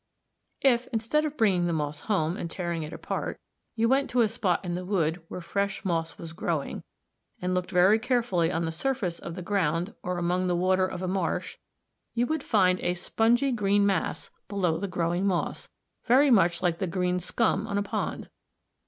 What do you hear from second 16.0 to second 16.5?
very